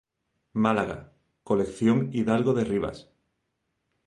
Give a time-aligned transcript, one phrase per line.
[0.63, 0.97] Málaga,
[1.49, 2.97] colección Hidalgo de Rivas.